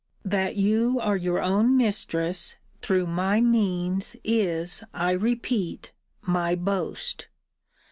[0.25, 5.91] 'That you are your own mistress, through my means, is, I repeat,
[6.23, 7.27] my boast.